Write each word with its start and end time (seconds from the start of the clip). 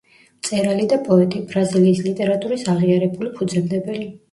მწერალი 0.37 0.87
და 0.93 0.97
პოეტი, 1.09 1.43
ბრაზილიის 1.51 2.03
ლიტერატურის 2.09 2.67
აღიარებული 2.77 3.33
ფუძემდებელი. 3.39 4.11